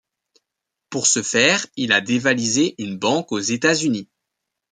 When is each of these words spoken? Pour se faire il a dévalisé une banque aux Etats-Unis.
Pour 0.89 1.05
se 1.05 1.21
faire 1.21 1.67
il 1.75 1.91
a 1.93 2.01
dévalisé 2.01 2.73
une 2.79 2.97
banque 2.97 3.31
aux 3.31 3.37
Etats-Unis. 3.39 4.09